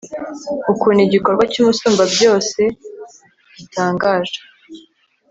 ukuntu 0.71 0.99
igikorwa 1.07 1.43
cy'umusumbabyose 1.51 2.61
gitangaje 3.57 4.39